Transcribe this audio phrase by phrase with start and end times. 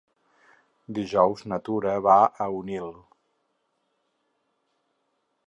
[0.97, 2.91] Dijous na Tura va a Onil.